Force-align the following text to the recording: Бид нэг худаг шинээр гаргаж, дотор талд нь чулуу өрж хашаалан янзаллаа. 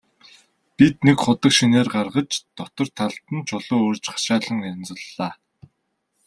Бид 0.77 0.95
нэг 1.05 1.17
худаг 1.23 1.51
шинээр 1.57 1.87
гаргаж, 1.95 2.31
дотор 2.57 2.87
талд 2.97 3.25
нь 3.35 3.45
чулуу 3.47 3.81
өрж 3.89 4.03
хашаалан 4.13 4.57
янзаллаа. 4.73 5.31